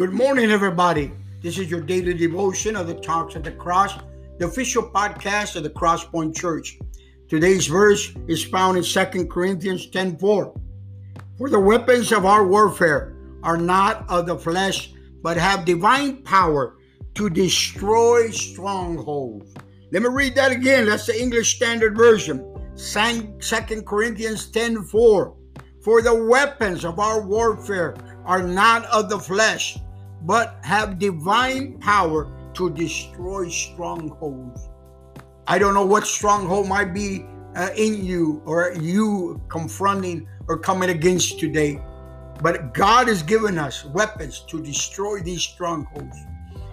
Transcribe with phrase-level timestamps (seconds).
[0.00, 1.12] Good morning, everybody.
[1.42, 3.98] This is your daily devotion of the Talks at the Cross,
[4.38, 6.78] the official podcast of the Crosspoint Church.
[7.28, 10.58] Today's verse is found in 2 Corinthians 10 4.
[11.36, 14.90] For the weapons of our warfare are not of the flesh,
[15.20, 16.78] but have divine power
[17.16, 19.54] to destroy strongholds.
[19.92, 20.86] Let me read that again.
[20.86, 22.38] That's the English Standard Version.
[22.74, 25.36] 2 Corinthians 10 4.
[25.84, 29.76] For the weapons of our warfare are not of the flesh,
[30.30, 34.68] but have divine power to destroy strongholds.
[35.48, 40.90] I don't know what stronghold might be uh, in you or you confronting or coming
[40.90, 41.82] against today,
[42.40, 46.16] but God has given us weapons to destroy these strongholds.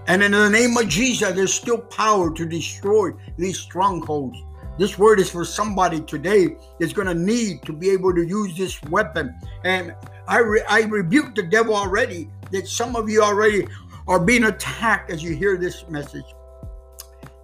[0.05, 4.37] And in the name of Jesus, there's still power to destroy these strongholds.
[4.77, 8.55] This word is for somebody today that's going to need to be able to use
[8.55, 9.35] this weapon.
[9.63, 9.95] And
[10.27, 13.67] I, re- I rebuke the devil already that some of you already
[14.07, 16.25] are being attacked as you hear this message.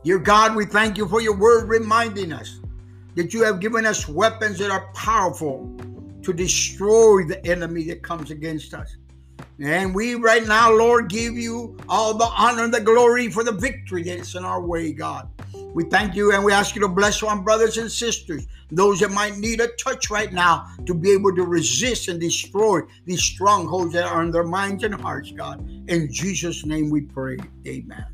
[0.03, 2.59] Dear God, we thank you for your word reminding us
[3.16, 5.73] that you have given us weapons that are powerful
[6.23, 8.95] to destroy the enemy that comes against us.
[9.59, 13.52] And we right now, Lord, give you all the honor and the glory for the
[13.52, 15.30] victory that is in our way, God.
[15.73, 19.11] We thank you and we ask you to bless our brothers and sisters, those that
[19.11, 23.93] might need a touch right now to be able to resist and destroy these strongholds
[23.93, 25.67] that are in their minds and hearts, God.
[25.88, 27.38] In Jesus' name we pray.
[27.67, 28.05] Amen.